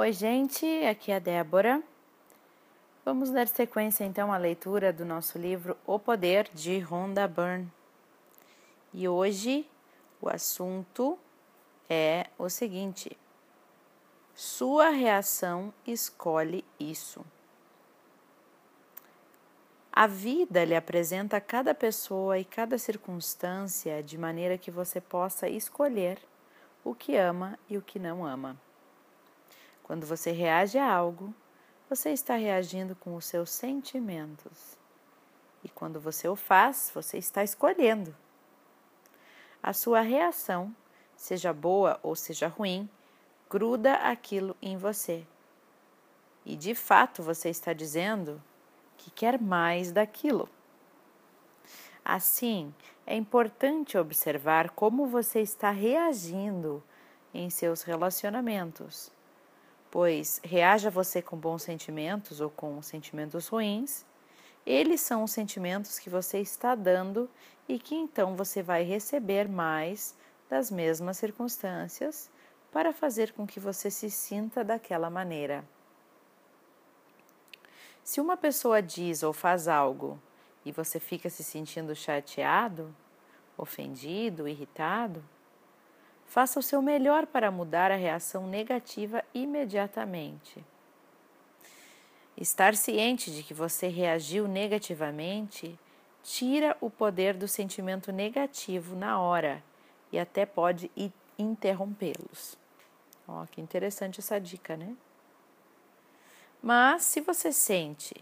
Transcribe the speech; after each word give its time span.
Oi, 0.00 0.12
gente, 0.12 0.64
aqui 0.84 1.10
é 1.10 1.16
a 1.16 1.18
Débora. 1.18 1.82
Vamos 3.04 3.30
dar 3.30 3.48
sequência 3.48 4.04
então 4.04 4.32
à 4.32 4.36
leitura 4.36 4.92
do 4.92 5.04
nosso 5.04 5.36
livro 5.36 5.76
O 5.84 5.98
Poder 5.98 6.48
de 6.54 6.78
Rhonda 6.78 7.26
Byrne. 7.26 7.68
E 8.94 9.08
hoje 9.08 9.68
o 10.20 10.28
assunto 10.28 11.18
é 11.90 12.28
o 12.38 12.48
seguinte: 12.48 13.18
Sua 14.36 14.90
reação 14.90 15.74
escolhe 15.84 16.64
isso. 16.78 17.26
A 19.92 20.06
vida 20.06 20.64
lhe 20.64 20.76
apresenta 20.76 21.40
cada 21.40 21.74
pessoa 21.74 22.38
e 22.38 22.44
cada 22.44 22.78
circunstância 22.78 24.00
de 24.00 24.16
maneira 24.16 24.56
que 24.56 24.70
você 24.70 25.00
possa 25.00 25.48
escolher 25.48 26.20
o 26.84 26.94
que 26.94 27.16
ama 27.16 27.58
e 27.68 27.76
o 27.76 27.82
que 27.82 27.98
não 27.98 28.24
ama. 28.24 28.56
Quando 29.88 30.06
você 30.06 30.32
reage 30.32 30.76
a 30.76 30.86
algo, 30.86 31.34
você 31.88 32.10
está 32.10 32.36
reagindo 32.36 32.94
com 32.94 33.16
os 33.16 33.24
seus 33.24 33.48
sentimentos. 33.48 34.76
E 35.64 35.68
quando 35.70 35.98
você 35.98 36.28
o 36.28 36.36
faz, 36.36 36.92
você 36.94 37.16
está 37.16 37.42
escolhendo. 37.42 38.14
A 39.62 39.72
sua 39.72 40.02
reação, 40.02 40.76
seja 41.16 41.54
boa 41.54 41.98
ou 42.02 42.14
seja 42.14 42.48
ruim, 42.48 42.86
gruda 43.48 43.94
aquilo 43.94 44.54
em 44.60 44.76
você. 44.76 45.26
E 46.44 46.54
de 46.54 46.74
fato 46.74 47.22
você 47.22 47.48
está 47.48 47.72
dizendo 47.72 48.42
que 48.98 49.10
quer 49.10 49.40
mais 49.40 49.90
daquilo. 49.90 50.50
Assim, 52.04 52.74
é 53.06 53.16
importante 53.16 53.96
observar 53.96 54.68
como 54.68 55.06
você 55.06 55.40
está 55.40 55.70
reagindo 55.70 56.84
em 57.32 57.48
seus 57.48 57.82
relacionamentos, 57.82 59.10
pois 59.90 60.40
reaja 60.44 60.90
você 60.90 61.22
com 61.22 61.36
bons 61.36 61.62
sentimentos 61.62 62.40
ou 62.40 62.50
com 62.50 62.80
sentimentos 62.82 63.48
ruins, 63.48 64.04
eles 64.66 65.00
são 65.00 65.24
os 65.24 65.30
sentimentos 65.30 65.98
que 65.98 66.10
você 66.10 66.40
está 66.40 66.74
dando 66.74 67.28
e 67.68 67.78
que 67.78 67.94
então 67.94 68.36
você 68.36 68.62
vai 68.62 68.82
receber 68.82 69.48
mais 69.48 70.14
das 70.48 70.70
mesmas 70.70 71.16
circunstâncias 71.16 72.30
para 72.70 72.92
fazer 72.92 73.32
com 73.32 73.46
que 73.46 73.58
você 73.58 73.90
se 73.90 74.10
sinta 74.10 74.62
daquela 74.62 75.08
maneira. 75.08 75.64
Se 78.04 78.20
uma 78.20 78.36
pessoa 78.36 78.82
diz 78.82 79.22
ou 79.22 79.32
faz 79.32 79.68
algo 79.68 80.20
e 80.64 80.72
você 80.72 80.98
fica 80.98 81.28
se 81.28 81.42
sentindo 81.42 81.94
chateado, 81.94 82.94
ofendido, 83.56 84.48
irritado, 84.48 85.22
faça 86.28 86.60
o 86.60 86.62
seu 86.62 86.82
melhor 86.82 87.26
para 87.26 87.50
mudar 87.50 87.90
a 87.90 87.96
reação 87.96 88.46
negativa 88.46 89.24
imediatamente. 89.34 90.64
Estar 92.36 92.76
ciente 92.76 93.32
de 93.32 93.42
que 93.42 93.54
você 93.54 93.88
reagiu 93.88 94.46
negativamente 94.46 95.76
tira 96.22 96.76
o 96.80 96.90
poder 96.90 97.34
do 97.34 97.48
sentimento 97.48 98.12
negativo 98.12 98.94
na 98.94 99.18
hora 99.18 99.64
e 100.12 100.18
até 100.18 100.44
pode 100.44 100.90
interrompê-los. 101.38 102.56
Ó, 103.26 103.44
que 103.46 103.60
interessante 103.60 104.20
essa 104.20 104.38
dica, 104.38 104.76
né? 104.76 104.94
Mas 106.62 107.02
se 107.02 107.20
você 107.20 107.52
sente 107.52 108.14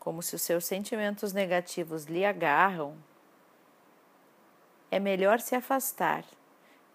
como 0.00 0.22
se 0.22 0.36
os 0.36 0.42
seus 0.42 0.64
sentimentos 0.64 1.32
negativos 1.32 2.04
lhe 2.04 2.24
agarram, 2.24 2.96
é 4.90 5.00
melhor 5.00 5.40
se 5.40 5.54
afastar 5.54 6.24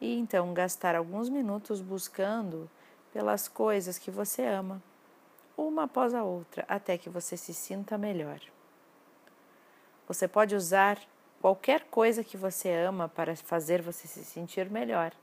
e 0.01 0.17
então 0.17 0.53
gastar 0.53 0.95
alguns 0.95 1.29
minutos 1.29 1.79
buscando 1.79 2.69
pelas 3.13 3.47
coisas 3.47 3.97
que 3.97 4.11
você 4.11 4.43
ama, 4.43 4.81
uma 5.55 5.83
após 5.83 6.13
a 6.13 6.23
outra, 6.23 6.65
até 6.67 6.97
que 6.97 7.09
você 7.09 7.37
se 7.37 7.53
sinta 7.53 7.97
melhor. 7.97 8.41
Você 10.07 10.27
pode 10.27 10.55
usar 10.55 10.99
qualquer 11.39 11.85
coisa 11.85 12.23
que 12.23 12.35
você 12.35 12.71
ama 12.73 13.07
para 13.07 13.35
fazer 13.35 13.81
você 13.81 14.07
se 14.07 14.25
sentir 14.25 14.69
melhor, 14.69 15.13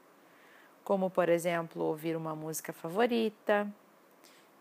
como, 0.85 1.11
por 1.11 1.29
exemplo, 1.29 1.83
ouvir 1.83 2.17
uma 2.17 2.35
música 2.35 2.73
favorita 2.73 3.71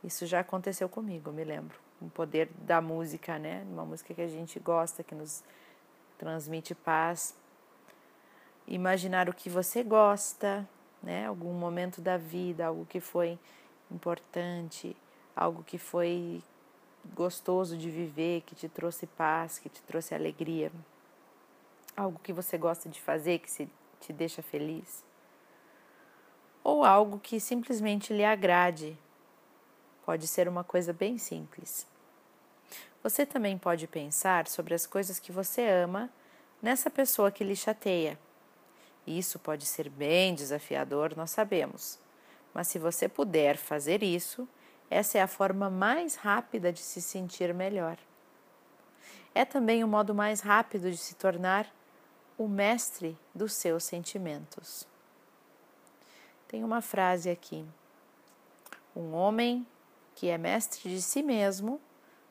isso 0.03 0.25
já 0.25 0.39
aconteceu 0.39 0.87
comigo, 0.87 1.31
me 1.31 1.43
lembro. 1.43 1.77
O 1.99 2.09
poder 2.09 2.49
da 2.59 2.79
música, 2.79 3.39
né? 3.39 3.65
Uma 3.69 3.85
música 3.85 4.13
que 4.13 4.21
a 4.21 4.27
gente 4.27 4.59
gosta, 4.59 5.03
que 5.03 5.15
nos 5.15 5.43
transmite 6.17 6.75
paz. 6.75 7.35
Imaginar 8.67 9.29
o 9.29 9.33
que 9.33 9.49
você 9.49 9.83
gosta, 9.83 10.67
né? 11.01 11.25
Algum 11.25 11.53
momento 11.53 12.01
da 12.01 12.17
vida, 12.17 12.65
algo 12.65 12.85
que 12.85 12.99
foi 12.99 13.39
importante, 13.89 14.95
algo 15.35 15.63
que 15.63 15.77
foi 15.77 16.43
gostoso 17.15 17.77
de 17.77 17.89
viver, 17.89 18.41
que 18.41 18.55
te 18.55 18.67
trouxe 18.67 19.07
paz, 19.07 19.57
que 19.59 19.69
te 19.69 19.81
trouxe 19.83 20.13
alegria. 20.13 20.71
Algo 21.95 22.19
que 22.19 22.33
você 22.33 22.57
gosta 22.57 22.89
de 22.89 23.01
fazer, 23.01 23.39
que 23.39 23.49
se, 23.49 23.69
te 24.01 24.11
deixa 24.11 24.41
feliz. 24.41 25.03
Ou 26.63 26.83
algo 26.83 27.17
que 27.19 27.39
simplesmente 27.39 28.13
lhe 28.13 28.25
agrade, 28.25 28.97
Pode 30.07 30.25
ser 30.25 30.47
uma 30.47 30.63
coisa 30.63 30.93
bem 30.93 31.17
simples. 31.17 31.85
Você 33.03 33.25
também 33.25 33.57
pode 33.57 33.87
pensar 33.87 34.47
sobre 34.47 34.73
as 34.73 34.85
coisas 34.85 35.19
que 35.19 35.33
você 35.33 35.67
ama 35.67 36.09
nessa 36.61 36.89
pessoa 36.89 37.29
que 37.29 37.43
lhe 37.43 37.57
chateia. 37.57 38.17
Isso 39.07 39.39
pode 39.39 39.65
ser 39.65 39.89
bem 39.89 40.35
desafiador, 40.35 41.15
nós 41.15 41.31
sabemos. 41.31 41.97
Mas 42.53 42.67
se 42.67 42.77
você 42.77 43.07
puder 43.07 43.55
fazer 43.57 44.03
isso, 44.03 44.47
essa 44.89 45.17
é 45.17 45.21
a 45.21 45.27
forma 45.27 45.69
mais 45.69 46.15
rápida 46.15 46.73
de 46.73 46.79
se 46.79 47.01
sentir 47.01 47.53
melhor. 47.53 47.97
É 49.33 49.45
também 49.45 49.83
o 49.83 49.87
modo 49.87 50.13
mais 50.13 50.41
rápido 50.41 50.91
de 50.91 50.97
se 50.97 51.15
tornar 51.15 51.67
o 52.37 52.47
mestre 52.47 53.17
dos 53.33 53.53
seus 53.53 53.83
sentimentos. 53.83 54.85
Tem 56.47 56.63
uma 56.63 56.81
frase 56.81 57.29
aqui. 57.29 57.65
Um 58.95 59.13
homem 59.13 59.65
que 60.15 60.27
é 60.29 60.37
mestre 60.37 60.89
de 60.89 61.01
si 61.01 61.21
mesmo, 61.21 61.79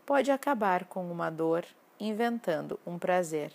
pode 0.05 0.31
acabar 0.31 0.87
com 0.87 1.09
uma 1.11 1.31
dor 1.31 1.65
inventando 2.01 2.81
um 2.85 2.99
prazer. 2.99 3.53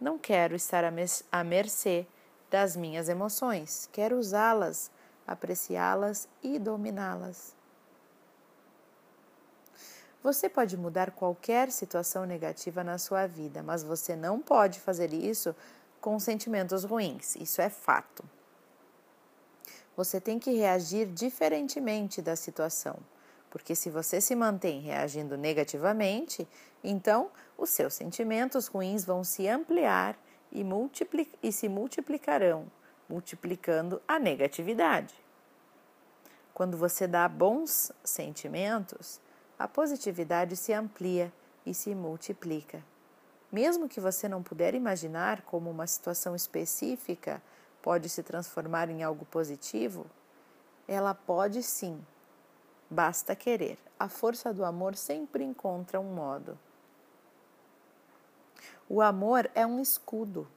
Não 0.00 0.18
quero 0.18 0.54
estar 0.54 0.84
à 0.84 1.44
mercê 1.44 2.06
das 2.50 2.76
minhas 2.76 3.08
emoções, 3.08 3.88
quero 3.92 4.16
usá-las, 4.16 4.90
apreciá-las 5.26 6.28
e 6.42 6.58
dominá-las. 6.58 7.56
Você 10.22 10.48
pode 10.48 10.76
mudar 10.76 11.12
qualquer 11.12 11.70
situação 11.70 12.24
negativa 12.24 12.82
na 12.82 12.98
sua 12.98 13.26
vida, 13.26 13.62
mas 13.62 13.82
você 13.82 14.16
não 14.16 14.40
pode 14.40 14.80
fazer 14.80 15.12
isso 15.12 15.54
com 16.00 16.18
sentimentos 16.18 16.84
ruins, 16.84 17.36
isso 17.36 17.60
é 17.60 17.68
fato. 17.68 18.24
Você 19.96 20.20
tem 20.20 20.38
que 20.38 20.52
reagir 20.52 21.06
diferentemente 21.06 22.22
da 22.22 22.36
situação. 22.36 22.96
Porque 23.50 23.74
se 23.74 23.90
você 23.90 24.20
se 24.20 24.34
mantém 24.34 24.80
reagindo 24.80 25.36
negativamente, 25.36 26.46
então 26.82 27.30
os 27.56 27.70
seus 27.70 27.94
sentimentos 27.94 28.66
ruins 28.66 29.04
vão 29.04 29.24
se 29.24 29.48
ampliar 29.48 30.18
e, 30.52 30.64
e 31.42 31.52
se 31.52 31.68
multiplicarão, 31.68 32.70
multiplicando 33.08 34.00
a 34.06 34.18
negatividade. 34.18 35.14
Quando 36.52 36.76
você 36.76 37.06
dá 37.06 37.28
bons 37.28 37.92
sentimentos, 38.04 39.20
a 39.58 39.66
positividade 39.66 40.56
se 40.56 40.72
amplia 40.72 41.32
e 41.64 41.72
se 41.72 41.94
multiplica. 41.94 42.82
Mesmo 43.50 43.88
que 43.88 44.00
você 44.00 44.28
não 44.28 44.42
puder 44.42 44.74
imaginar 44.74 45.42
como 45.42 45.70
uma 45.70 45.86
situação 45.86 46.36
específica 46.36 47.42
pode 47.80 48.08
se 48.08 48.22
transformar 48.22 48.90
em 48.90 49.02
algo 49.02 49.24
positivo, 49.24 50.06
ela 50.86 51.14
pode 51.14 51.62
sim 51.62 52.04
Basta 52.90 53.36
querer. 53.36 53.78
A 53.98 54.08
força 54.08 54.52
do 54.52 54.64
amor 54.64 54.94
sempre 54.94 55.44
encontra 55.44 56.00
um 56.00 56.14
modo. 56.14 56.58
O 58.88 59.02
amor 59.02 59.50
é 59.54 59.66
um 59.66 59.80
escudo. 59.80 60.48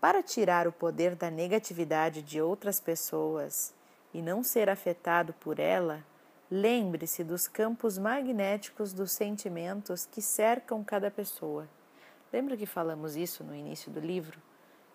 Para 0.00 0.22
tirar 0.22 0.66
o 0.66 0.72
poder 0.72 1.14
da 1.14 1.30
negatividade 1.30 2.22
de 2.22 2.40
outras 2.40 2.80
pessoas 2.80 3.72
e 4.12 4.20
não 4.20 4.42
ser 4.42 4.68
afetado 4.68 5.32
por 5.34 5.60
ela, 5.60 6.04
lembre-se 6.50 7.22
dos 7.22 7.46
campos 7.46 7.98
magnéticos 7.98 8.92
dos 8.92 9.12
sentimentos 9.12 10.06
que 10.06 10.20
cercam 10.20 10.82
cada 10.82 11.10
pessoa. 11.10 11.68
Lembra 12.32 12.56
que 12.56 12.66
falamos 12.66 13.16
isso 13.16 13.44
no 13.44 13.54
início 13.54 13.90
do 13.90 14.00
livro? 14.00 14.40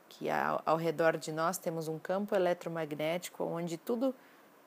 Que 0.10 0.30
ao, 0.30 0.62
ao 0.66 0.78
redor 0.78 1.18
de 1.18 1.32
nós 1.32 1.58
temos 1.58 1.88
um 1.88 1.98
campo 1.98 2.36
eletromagnético 2.36 3.44
onde 3.44 3.78
tudo 3.78 4.14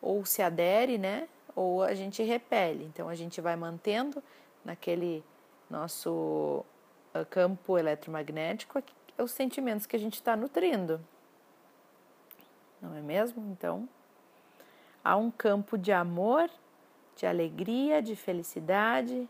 ou 0.06 0.24
se 0.24 0.40
adere, 0.40 0.96
né? 0.98 1.28
Ou 1.54 1.82
a 1.82 1.94
gente 1.94 2.22
repele. 2.22 2.84
Então 2.84 3.08
a 3.08 3.14
gente 3.14 3.40
vai 3.40 3.56
mantendo 3.56 4.22
naquele 4.64 5.24
nosso 5.68 6.64
ah, 7.12 7.24
campo 7.24 7.76
eletromagnético 7.76 8.82
os 9.18 9.32
sentimentos 9.32 9.86
que 9.86 9.96
a 9.96 9.98
gente 9.98 10.14
está 10.14 10.36
nutrindo. 10.36 11.00
Não 12.80 12.94
é 12.94 13.00
mesmo? 13.00 13.50
Então, 13.50 13.88
há 15.02 15.16
um 15.16 15.30
campo 15.30 15.76
de 15.76 15.90
amor, 15.90 16.48
de 17.16 17.26
alegria, 17.26 18.00
de 18.00 18.14
felicidade, 18.14 19.28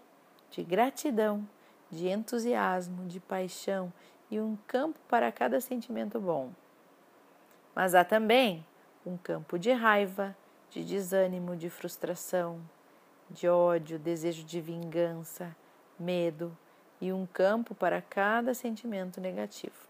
de 0.50 0.62
gratidão, 0.62 1.48
de 1.90 2.08
entusiasmo, 2.08 3.06
de 3.06 3.20
paixão 3.20 3.92
e 4.30 4.40
um 4.40 4.58
campo 4.66 4.98
para 5.08 5.30
cada 5.30 5.60
sentimento 5.60 6.20
bom. 6.20 6.50
Mas 7.74 7.94
há 7.94 8.04
também 8.04 8.66
um 9.06 9.16
campo 9.16 9.56
de 9.56 9.70
raiva, 9.70 10.36
de 10.70 10.84
desânimo, 10.84 11.56
de 11.56 11.70
frustração, 11.70 12.60
de 13.30 13.48
ódio, 13.48 13.98
desejo 13.98 14.44
de 14.44 14.60
vingança, 14.60 15.54
medo 15.98 16.56
e 17.00 17.12
um 17.12 17.26
campo 17.26 17.74
para 17.74 18.00
cada 18.00 18.54
sentimento 18.54 19.20
negativo. 19.20 19.86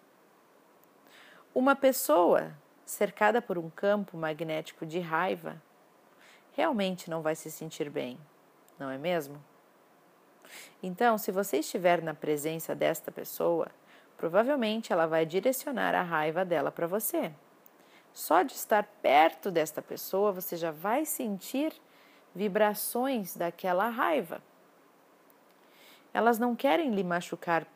Uma 1.54 1.74
pessoa 1.74 2.52
cercada 2.84 3.40
por 3.40 3.58
um 3.58 3.70
campo 3.70 4.16
magnético 4.16 4.86
de 4.86 5.00
raiva 5.00 5.60
realmente 6.52 7.10
não 7.10 7.22
vai 7.22 7.34
se 7.34 7.50
sentir 7.50 7.90
bem, 7.90 8.18
não 8.78 8.90
é 8.90 8.96
mesmo? 8.96 9.42
Então, 10.82 11.18
se 11.18 11.32
você 11.32 11.58
estiver 11.58 12.00
na 12.02 12.14
presença 12.14 12.74
desta 12.74 13.10
pessoa, 13.10 13.68
provavelmente 14.16 14.92
ela 14.92 15.06
vai 15.06 15.26
direcionar 15.26 15.94
a 15.94 16.02
raiva 16.02 16.44
dela 16.44 16.70
para 16.70 16.86
você. 16.86 17.32
Só 18.16 18.42
de 18.42 18.54
estar 18.54 18.84
perto 19.02 19.50
desta 19.50 19.82
pessoa, 19.82 20.32
você 20.32 20.56
já 20.56 20.70
vai 20.70 21.04
sentir 21.04 21.70
vibrações 22.34 23.36
daquela 23.36 23.90
raiva. 23.90 24.40
Elas 26.14 26.38
não 26.38 26.56
querem 26.56 26.94
lhe 26.94 27.04
machucar 27.04 27.66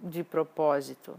de 0.00 0.24
propósito, 0.24 1.14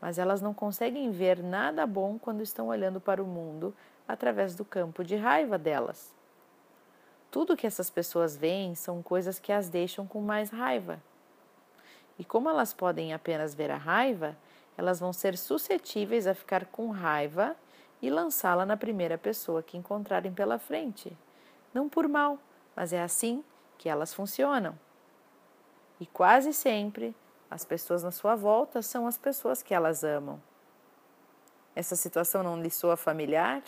mas 0.00 0.18
elas 0.18 0.40
não 0.40 0.54
conseguem 0.54 1.10
ver 1.10 1.42
nada 1.42 1.86
bom 1.86 2.18
quando 2.18 2.42
estão 2.42 2.68
olhando 2.68 2.98
para 2.98 3.22
o 3.22 3.26
mundo 3.26 3.76
através 4.08 4.54
do 4.54 4.64
campo 4.64 5.04
de 5.04 5.14
raiva 5.14 5.58
delas. 5.58 6.14
Tudo 7.30 7.58
que 7.58 7.66
essas 7.66 7.90
pessoas 7.90 8.38
veem 8.38 8.74
são 8.74 9.02
coisas 9.02 9.38
que 9.38 9.52
as 9.52 9.68
deixam 9.68 10.06
com 10.06 10.22
mais 10.22 10.48
raiva. 10.48 10.98
E 12.18 12.24
como 12.24 12.48
elas 12.48 12.72
podem 12.72 13.12
apenas 13.12 13.54
ver 13.54 13.70
a 13.70 13.76
raiva, 13.76 14.34
elas 14.78 14.98
vão 14.98 15.12
ser 15.12 15.36
suscetíveis 15.36 16.26
a 16.26 16.32
ficar 16.32 16.64
com 16.64 16.90
raiva 16.90 17.54
e 18.00 18.10
lançá-la 18.10 18.64
na 18.64 18.76
primeira 18.76 19.18
pessoa 19.18 19.62
que 19.62 19.76
encontrarem 19.76 20.32
pela 20.32 20.58
frente. 20.58 21.16
Não 21.74 21.88
por 21.88 22.08
mal, 22.08 22.38
mas 22.74 22.92
é 22.92 23.02
assim 23.02 23.44
que 23.76 23.88
elas 23.88 24.14
funcionam. 24.14 24.78
E 26.00 26.06
quase 26.06 26.52
sempre 26.52 27.14
as 27.50 27.64
pessoas 27.64 28.02
na 28.02 28.10
sua 28.10 28.36
volta 28.36 28.82
são 28.82 29.06
as 29.06 29.18
pessoas 29.18 29.62
que 29.62 29.74
elas 29.74 30.04
amam. 30.04 30.40
Essa 31.74 31.96
situação 31.96 32.42
não 32.42 32.60
lhe 32.60 32.70
soa 32.70 32.96
familiar? 32.96 33.62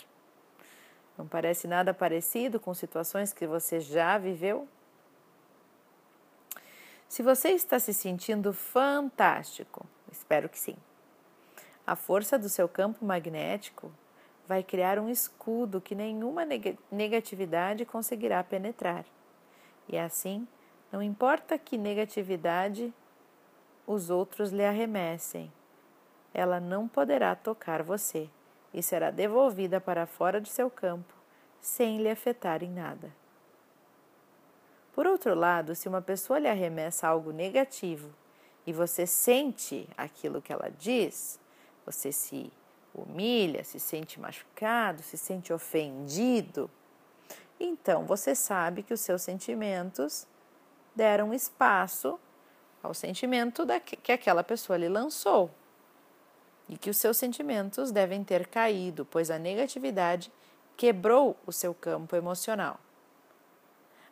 Não 1.17 1.27
parece 1.27 1.67
nada 1.67 1.93
parecido 1.93 2.59
com 2.59 2.73
situações 2.73 3.33
que 3.33 3.45
você 3.45 3.79
já 3.79 4.17
viveu? 4.17 4.67
Se 7.07 7.21
você 7.21 7.49
está 7.49 7.77
se 7.77 7.93
sentindo 7.93 8.53
fantástico, 8.53 9.85
espero 10.11 10.47
que 10.47 10.57
sim. 10.57 10.77
A 11.85 11.95
força 11.95 12.39
do 12.39 12.47
seu 12.47 12.69
campo 12.69 13.03
magnético 13.03 13.91
vai 14.47 14.63
criar 14.63 14.99
um 14.99 15.09
escudo 15.09 15.81
que 15.81 15.95
nenhuma 15.95 16.43
negatividade 16.91 17.85
conseguirá 17.85 18.43
penetrar. 18.43 19.05
E 19.87 19.97
assim, 19.97 20.47
não 20.91 21.01
importa 21.01 21.57
que 21.57 21.77
negatividade 21.77 22.93
os 23.87 24.09
outros 24.09 24.51
lhe 24.51 24.65
arremessem, 24.65 25.51
ela 26.33 26.59
não 26.59 26.87
poderá 26.87 27.35
tocar 27.35 27.83
você 27.83 28.29
e 28.73 28.81
será 28.81 29.11
devolvida 29.11 29.81
para 29.81 30.05
fora 30.05 30.39
de 30.39 30.49
seu 30.49 30.69
campo 30.69 31.13
sem 31.59 32.01
lhe 32.01 32.09
afetar 32.09 32.63
em 32.63 32.71
nada. 32.71 33.13
Por 34.93 35.05
outro 35.05 35.35
lado, 35.35 35.75
se 35.75 35.87
uma 35.87 36.01
pessoa 36.01 36.39
lhe 36.39 36.47
arremessa 36.47 37.07
algo 37.07 37.31
negativo 37.31 38.13
e 38.65 38.73
você 38.73 39.05
sente 39.05 39.87
aquilo 39.95 40.41
que 40.41 40.51
ela 40.51 40.69
diz, 40.77 41.39
você 41.85 42.11
se 42.11 42.51
humilha, 42.93 43.63
se 43.63 43.79
sente 43.79 44.19
machucado, 44.19 45.01
se 45.01 45.17
sente 45.17 45.53
ofendido, 45.53 46.69
então 47.63 48.05
você 48.05 48.33
sabe 48.33 48.81
que 48.81 48.93
os 48.93 49.01
seus 49.01 49.21
sentimentos 49.21 50.25
deram 50.95 51.31
espaço 51.31 52.19
ao 52.81 52.91
sentimento 52.91 53.63
da, 53.63 53.79
que 53.79 54.11
aquela 54.11 54.43
pessoa 54.43 54.77
lhe 54.77 54.89
lançou. 54.89 55.51
E 56.67 56.75
que 56.75 56.89
os 56.89 56.97
seus 56.97 57.17
sentimentos 57.17 57.91
devem 57.91 58.23
ter 58.23 58.47
caído, 58.47 59.05
pois 59.05 59.29
a 59.29 59.37
negatividade 59.37 60.31
quebrou 60.75 61.37
o 61.45 61.51
seu 61.51 61.73
campo 61.73 62.15
emocional. 62.15 62.79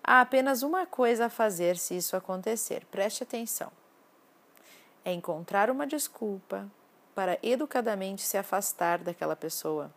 Há 0.04 0.22
apenas 0.22 0.62
uma 0.62 0.86
coisa 0.86 1.26
a 1.26 1.30
fazer 1.30 1.78
se 1.78 1.98
isso 1.98 2.16
acontecer, 2.16 2.86
preste 2.86 3.24
atenção: 3.24 3.72
é 5.04 5.12
encontrar 5.12 5.72
uma 5.72 5.88
desculpa, 5.88 6.70
para 7.20 7.38
educadamente 7.44 8.22
se 8.22 8.38
afastar 8.38 9.00
daquela 9.00 9.36
pessoa. 9.36 9.94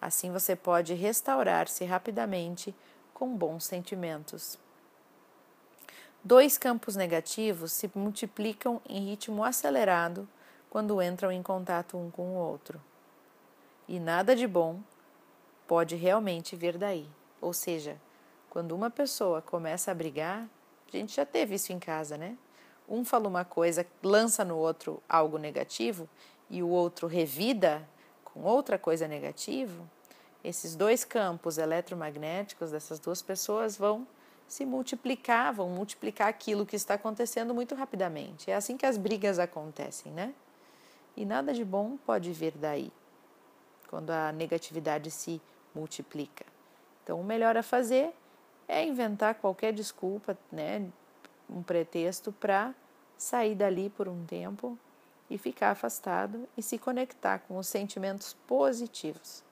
Assim 0.00 0.30
você 0.30 0.54
pode 0.54 0.94
restaurar-se 0.94 1.84
rapidamente 1.84 2.72
com 3.12 3.36
bons 3.36 3.64
sentimentos. 3.64 4.56
Dois 6.22 6.56
campos 6.56 6.94
negativos 6.94 7.72
se 7.72 7.90
multiplicam 7.92 8.80
em 8.88 9.06
ritmo 9.06 9.42
acelerado 9.42 10.28
quando 10.70 11.02
entram 11.02 11.32
em 11.32 11.42
contato 11.42 11.98
um 11.98 12.08
com 12.08 12.36
o 12.36 12.38
outro. 12.38 12.80
E 13.88 13.98
nada 13.98 14.36
de 14.36 14.46
bom 14.46 14.78
pode 15.66 15.96
realmente 15.96 16.54
vir 16.54 16.78
daí. 16.78 17.08
Ou 17.40 17.52
seja, 17.52 18.00
quando 18.48 18.76
uma 18.76 18.90
pessoa 18.90 19.42
começa 19.42 19.90
a 19.90 19.94
brigar, 19.94 20.48
a 20.86 20.96
gente 20.96 21.16
já 21.16 21.26
teve 21.26 21.56
isso 21.56 21.72
em 21.72 21.80
casa, 21.80 22.16
né? 22.16 22.38
Um 22.88 23.04
fala 23.04 23.28
uma 23.28 23.44
coisa, 23.44 23.86
lança 24.02 24.44
no 24.44 24.56
outro 24.56 25.02
algo 25.08 25.38
negativo 25.38 26.08
e 26.48 26.62
o 26.62 26.68
outro 26.68 27.06
revida 27.06 27.86
com 28.24 28.42
outra 28.42 28.78
coisa 28.78 29.06
negativa, 29.06 29.82
esses 30.42 30.74
dois 30.74 31.04
campos 31.04 31.58
eletromagnéticos 31.58 32.70
dessas 32.70 32.98
duas 32.98 33.20
pessoas 33.20 33.76
vão 33.76 34.06
se 34.46 34.64
multiplicar, 34.64 35.52
vão 35.52 35.68
multiplicar 35.68 36.28
aquilo 36.28 36.64
que 36.64 36.76
está 36.76 36.94
acontecendo 36.94 37.54
muito 37.54 37.74
rapidamente. 37.74 38.50
É 38.50 38.54
assim 38.54 38.76
que 38.76 38.86
as 38.86 38.96
brigas 38.96 39.38
acontecem, 39.38 40.10
né? 40.12 40.32
E 41.16 41.26
nada 41.26 41.52
de 41.52 41.64
bom 41.64 41.98
pode 42.06 42.32
vir 42.32 42.52
daí, 42.52 42.90
quando 43.90 44.10
a 44.10 44.32
negatividade 44.32 45.10
se 45.10 45.42
multiplica. 45.74 46.46
Então, 47.02 47.20
o 47.20 47.24
melhor 47.24 47.56
a 47.56 47.62
fazer 47.62 48.14
é 48.66 48.84
inventar 48.84 49.34
qualquer 49.34 49.72
desculpa, 49.72 50.38
né? 50.50 50.86
Um 51.48 51.62
pretexto 51.62 52.32
para 52.32 52.74
sair 53.16 53.54
dali 53.54 53.90
por 53.90 54.08
um 54.08 54.24
tempo 54.24 54.78
e 55.30 55.36
ficar 55.36 55.70
afastado 55.70 56.48
e 56.56 56.62
se 56.62 56.78
conectar 56.78 57.40
com 57.40 57.58
os 57.58 57.66
sentimentos 57.66 58.34
positivos. 58.46 59.44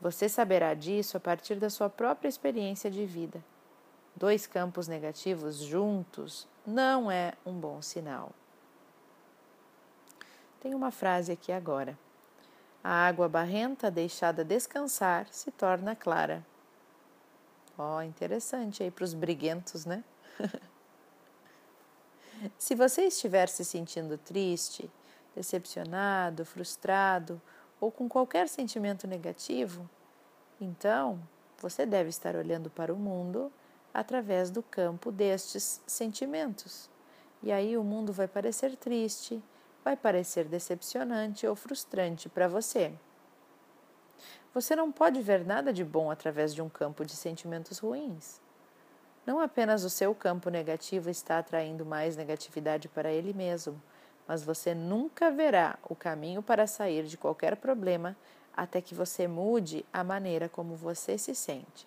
Você 0.00 0.28
saberá 0.28 0.72
disso 0.74 1.16
a 1.16 1.20
partir 1.20 1.56
da 1.56 1.68
sua 1.68 1.90
própria 1.90 2.28
experiência 2.28 2.90
de 2.90 3.04
vida. 3.04 3.44
Dois 4.16 4.46
campos 4.46 4.88
negativos 4.88 5.58
juntos 5.58 6.48
não 6.66 7.10
é 7.10 7.34
um 7.44 7.52
bom 7.52 7.80
sinal. 7.82 8.32
Tem 10.60 10.74
uma 10.74 10.90
frase 10.90 11.32
aqui 11.32 11.52
agora. 11.52 11.98
A 12.82 13.06
água 13.06 13.28
barrenta 13.28 13.90
deixada 13.90 14.42
descansar 14.42 15.26
se 15.30 15.50
torna 15.50 15.94
clara. 15.94 16.44
Ó, 17.78 17.98
oh, 17.98 18.02
interessante 18.02 18.82
aí 18.82 18.90
para 18.90 19.04
os 19.04 19.14
briguentos, 19.14 19.84
né? 19.84 20.02
Se 22.56 22.74
você 22.74 23.02
estiver 23.04 23.48
se 23.48 23.64
sentindo 23.64 24.16
triste, 24.16 24.90
decepcionado, 25.34 26.44
frustrado 26.44 27.40
ou 27.80 27.90
com 27.90 28.08
qualquer 28.08 28.48
sentimento 28.48 29.06
negativo, 29.06 29.88
então 30.60 31.20
você 31.58 31.84
deve 31.84 32.08
estar 32.08 32.34
olhando 32.34 32.70
para 32.70 32.92
o 32.92 32.98
mundo 32.98 33.52
através 33.92 34.50
do 34.50 34.62
campo 34.62 35.12
destes 35.12 35.82
sentimentos. 35.86 36.88
E 37.42 37.50
aí 37.52 37.76
o 37.76 37.84
mundo 37.84 38.12
vai 38.12 38.28
parecer 38.28 38.76
triste, 38.76 39.42
vai 39.84 39.96
parecer 39.96 40.44
decepcionante 40.44 41.46
ou 41.46 41.54
frustrante 41.54 42.28
para 42.28 42.48
você. 42.48 42.92
Você 44.52 44.74
não 44.74 44.90
pode 44.90 45.20
ver 45.22 45.44
nada 45.44 45.72
de 45.72 45.84
bom 45.84 46.10
através 46.10 46.54
de 46.54 46.60
um 46.60 46.68
campo 46.68 47.04
de 47.04 47.14
sentimentos 47.16 47.78
ruins. 47.78 48.40
Não 49.26 49.40
apenas 49.40 49.84
o 49.84 49.90
seu 49.90 50.14
campo 50.14 50.50
negativo 50.50 51.10
está 51.10 51.38
atraindo 51.38 51.84
mais 51.84 52.16
negatividade 52.16 52.88
para 52.88 53.12
ele 53.12 53.32
mesmo, 53.32 53.80
mas 54.26 54.42
você 54.42 54.74
nunca 54.74 55.30
verá 55.30 55.78
o 55.88 55.94
caminho 55.94 56.42
para 56.42 56.66
sair 56.66 57.04
de 57.04 57.16
qualquer 57.16 57.56
problema 57.56 58.16
até 58.56 58.80
que 58.80 58.94
você 58.94 59.28
mude 59.28 59.84
a 59.92 60.02
maneira 60.02 60.48
como 60.48 60.74
você 60.74 61.16
se 61.18 61.34
sente. 61.34 61.86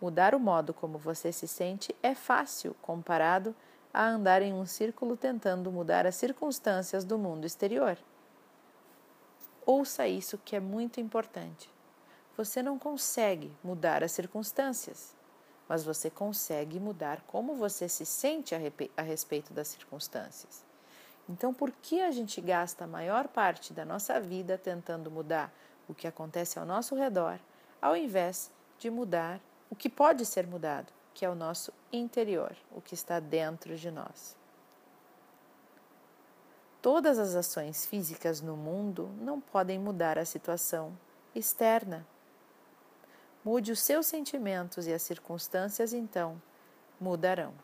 Mudar 0.00 0.34
o 0.34 0.40
modo 0.40 0.72
como 0.72 0.98
você 0.98 1.30
se 1.30 1.46
sente 1.46 1.94
é 2.02 2.14
fácil 2.14 2.74
comparado 2.80 3.54
a 3.92 4.06
andar 4.06 4.40
em 4.40 4.52
um 4.52 4.64
círculo 4.64 5.16
tentando 5.16 5.70
mudar 5.70 6.06
as 6.06 6.14
circunstâncias 6.14 7.04
do 7.04 7.18
mundo 7.18 7.44
exterior. 7.44 7.98
Ouça 9.66 10.08
isso 10.08 10.38
que 10.38 10.56
é 10.56 10.60
muito 10.60 11.00
importante. 11.00 11.70
você 12.36 12.62
não 12.62 12.78
consegue 12.78 13.52
mudar 13.62 14.02
as 14.02 14.12
circunstâncias, 14.12 15.14
mas 15.70 15.84
você 15.84 16.10
consegue 16.10 16.80
mudar 16.80 17.22
como 17.28 17.54
você 17.54 17.88
se 17.88 18.04
sente 18.04 18.56
a 18.96 19.02
respeito 19.02 19.52
das 19.52 19.68
circunstâncias. 19.68 20.64
Então, 21.28 21.54
por 21.54 21.70
que 21.70 22.00
a 22.00 22.10
gente 22.10 22.40
gasta 22.40 22.82
a 22.82 22.88
maior 22.88 23.28
parte 23.28 23.72
da 23.72 23.84
nossa 23.84 24.18
vida 24.18 24.58
tentando 24.58 25.12
mudar 25.12 25.54
o 25.86 25.94
que 25.94 26.08
acontece 26.08 26.58
ao 26.58 26.66
nosso 26.66 26.96
redor, 26.96 27.38
ao 27.80 27.96
invés 27.96 28.50
de 28.80 28.90
mudar 28.90 29.40
o 29.70 29.76
que 29.76 29.88
pode 29.88 30.26
ser 30.26 30.44
mudado, 30.44 30.92
que 31.14 31.24
é 31.24 31.30
o 31.30 31.36
nosso 31.36 31.72
interior, 31.92 32.56
o 32.72 32.80
que 32.80 32.94
está 32.94 33.20
dentro 33.20 33.76
de 33.76 33.92
nós? 33.92 34.36
Todas 36.82 37.16
as 37.16 37.36
ações 37.36 37.86
físicas 37.86 38.40
no 38.40 38.56
mundo 38.56 39.08
não 39.20 39.40
podem 39.40 39.78
mudar 39.78 40.18
a 40.18 40.24
situação 40.24 40.98
externa. 41.32 42.04
Mude 43.44 43.72
os 43.72 43.80
seus 43.80 44.06
sentimentos 44.06 44.86
e 44.86 44.92
as 44.92 45.00
circunstâncias, 45.02 45.92
então 45.92 46.40
mudarão. 47.00 47.54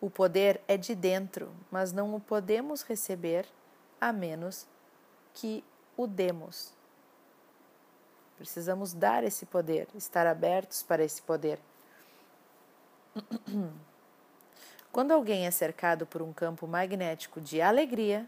O 0.00 0.08
poder 0.08 0.62
é 0.66 0.78
de 0.78 0.94
dentro, 0.94 1.52
mas 1.70 1.92
não 1.92 2.14
o 2.14 2.20
podemos 2.20 2.80
receber 2.82 3.46
a 4.00 4.12
menos 4.12 4.66
que 5.34 5.62
o 5.94 6.06
demos. 6.06 6.72
Precisamos 8.38 8.94
dar 8.94 9.22
esse 9.22 9.44
poder, 9.44 9.86
estar 9.94 10.26
abertos 10.26 10.82
para 10.82 11.04
esse 11.04 11.20
poder. 11.20 11.60
Quando 14.90 15.12
alguém 15.12 15.46
é 15.46 15.50
cercado 15.50 16.06
por 16.06 16.22
um 16.22 16.32
campo 16.32 16.66
magnético 16.66 17.38
de 17.38 17.60
alegria, 17.60 18.26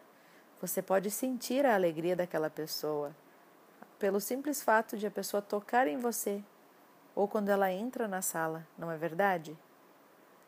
você 0.61 0.83
pode 0.83 1.11
sentir 1.11 1.65
a 1.65 1.75
alegria 1.75 2.15
daquela 2.15 2.51
pessoa 2.51 3.17
pelo 4.03 4.21
simples 4.21 4.61
fato 4.61 4.97
de 4.97 5.07
a 5.07 5.11
pessoa 5.13 5.41
tocar 5.41 5.87
em 5.87 5.97
você 5.97 6.43
ou 7.15 7.29
quando 7.29 7.51
ela 7.51 7.71
entra 7.71 8.09
na 8.09 8.21
sala, 8.21 8.67
não 8.77 8.91
é 8.91 8.97
verdade? 8.97 9.57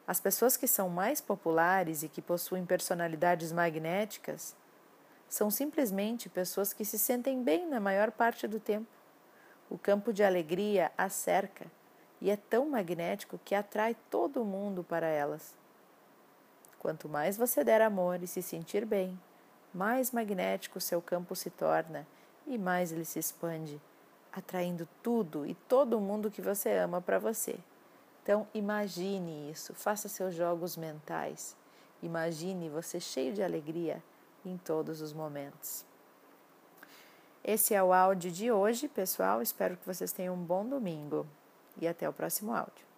As 0.09 0.19
pessoas 0.19 0.57
que 0.57 0.67
são 0.67 0.89
mais 0.89 1.21
populares 1.21 2.03
e 2.03 2.09
que 2.09 2.21
possuem 2.21 2.67
personalidades 2.67 3.53
magnéticas 3.53 4.57
são 5.29 5.53
simplesmente 5.53 6.29
pessoas 6.29 6.73
que 6.73 6.85
se 6.85 6.99
sentem 6.99 7.45
bem 7.45 7.65
na 7.69 7.79
maior 7.79 8.11
parte 8.11 8.49
do 8.49 8.59
tempo. 8.59 8.89
O 9.71 9.79
campo 9.79 10.13
de 10.13 10.25
alegria 10.25 10.91
as 10.99 11.13
cerca 11.13 11.67
e 12.21 12.33
é 12.33 12.37
tão 12.37 12.69
magnético 12.69 13.39
que 13.45 13.55
atrai 13.55 13.97
todo 14.11 14.45
mundo 14.45 14.83
para 14.83 15.07
elas. 15.07 15.55
Quanto 16.81 17.09
mais 17.09 17.37
você 17.37 17.63
der 17.63 17.83
amor 17.83 18.21
e 18.21 18.27
se 18.27 18.43
sentir 18.43 18.85
bem, 18.85 19.17
mais 19.73 20.11
magnético 20.11 20.81
seu 20.81 21.01
campo 21.01 21.37
se 21.37 21.51
torna 21.51 22.05
e 22.47 22.59
mais 22.59 22.93
ele 22.93 23.05
se 23.05 23.19
expande, 23.19 23.81
atraindo 24.33 24.89
tudo 25.03 25.47
e 25.47 25.55
todo 25.55 26.01
mundo 26.01 26.31
que 26.31 26.43
você 26.43 26.77
ama 26.77 27.01
para 27.01 27.19
você. 27.19 27.59
Então, 28.23 28.47
imagine 28.55 29.51
isso, 29.51 29.75
faça 29.75 30.09
seus 30.09 30.35
jogos 30.35 30.77
mentais. 30.77 31.57
Imagine 32.03 32.69
você 32.69 32.99
cheio 32.99 33.33
de 33.33 33.43
alegria 33.43 34.03
em 34.45 34.57
todos 34.57 35.01
os 35.01 35.13
momentos. 35.13 35.85
Esse 37.43 37.75
é 37.75 37.83
o 37.83 37.93
áudio 37.93 38.31
de 38.31 38.51
hoje, 38.51 38.89
pessoal. 38.89 39.43
Espero 39.43 39.77
que 39.77 39.87
vocês 39.87 40.13
tenham 40.13 40.35
um 40.35 40.43
bom 40.43 40.67
domingo 40.67 41.27
e 41.79 41.87
até 41.87 42.09
o 42.09 42.13
próximo 42.13 42.55
áudio. 42.55 42.94